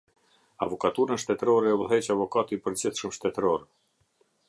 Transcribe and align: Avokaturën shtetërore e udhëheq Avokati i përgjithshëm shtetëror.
Avokaturën 0.65 1.21
shtetërore 1.25 1.71
e 1.73 1.77
udhëheq 1.83 2.09
Avokati 2.17 2.59
i 2.61 2.65
përgjithshëm 2.65 3.15
shtetëror. 3.19 3.71